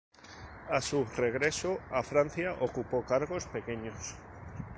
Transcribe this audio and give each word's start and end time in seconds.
A 0.71 0.81
su 0.81 1.05
regreso 1.15 1.77
a 1.91 2.01
Francia, 2.01 2.55
ocupó 2.59 3.05
cargos 3.05 3.45
pequeños. 3.45 4.15